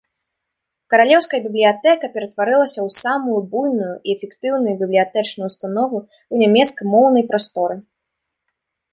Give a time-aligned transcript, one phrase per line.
[0.91, 7.77] Каралеўская бібліятэка ператварылася ў самую буйную і эфектыўную бібліятэчную ўстанову ў нямецкамоўнай прасторы.